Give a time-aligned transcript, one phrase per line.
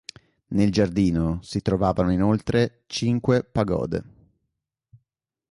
[0.55, 4.03] Nel giardino si trovavano inoltre cinque pagode.